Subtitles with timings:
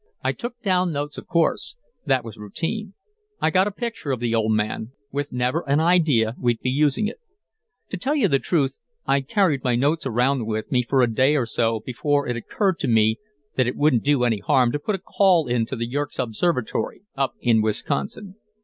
[0.23, 2.95] I took down notes, of course; that was routine.
[3.39, 7.05] I got a picture of the old man, with never an idea we'd be using
[7.05, 7.19] it.
[7.91, 11.45] "To tell the truth, I carried my notes around with me for a day or
[11.45, 13.19] so before it occurred to me
[13.57, 17.35] that it wouldn't do any harm to put a call in to Yerkes Observatory up
[17.39, 18.37] in Wisconsin.